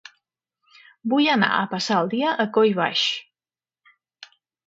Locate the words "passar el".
1.73-2.09